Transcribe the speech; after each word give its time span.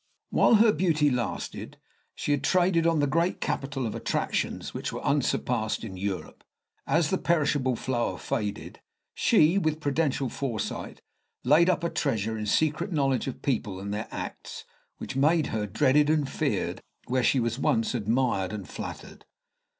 While 0.31 0.55
her 0.55 0.71
beauty 0.71 1.11
lasted, 1.11 1.77
she 2.15 2.31
had 2.31 2.43
traded 2.43 2.87
on 2.87 3.01
the 3.01 3.05
great 3.05 3.39
capital 3.39 3.85
of 3.85 3.93
attractions 3.93 4.73
which 4.73 4.91
were 4.91 5.03
unsurpassed 5.05 5.83
in 5.83 5.95
Europe. 5.95 6.43
As 6.87 7.11
the 7.11 7.19
perishable 7.19 7.75
flower 7.75 8.17
faded, 8.17 8.79
she, 9.13 9.59
with 9.59 9.79
prudential 9.79 10.27
foresight, 10.27 11.03
laid 11.43 11.69
up 11.69 11.83
a 11.83 11.89
treasure 11.91 12.35
in 12.35 12.47
secret 12.47 12.91
knowledge 12.91 13.27
of 13.27 13.43
people 13.43 13.79
and 13.79 13.93
their 13.93 14.07
acts, 14.09 14.65
which 14.97 15.15
made 15.15 15.47
her 15.53 15.67
dreaded 15.67 16.09
and 16.09 16.27
feared 16.27 16.81
where 17.05 17.23
she 17.23 17.39
was 17.39 17.59
once 17.59 17.93
admired 17.93 18.51
and 18.53 18.67
flattered. 18.67 19.25